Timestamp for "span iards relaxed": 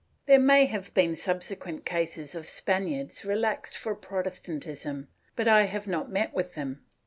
2.47-3.77